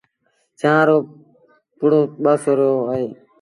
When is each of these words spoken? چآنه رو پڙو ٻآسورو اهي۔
چآنه 0.59 0.83
رو 0.87 0.97
پڙو 1.77 1.99
ٻآسورو 2.23 2.71
اهي۔ 2.91 3.07